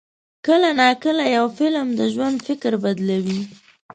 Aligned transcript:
کله 0.45 0.69
ناکله 0.79 1.25
یو 1.37 1.45
فلم 1.57 1.87
د 1.99 2.01
ژوند 2.13 2.35
فکر 2.47 2.71
بدلوي. 2.83 3.41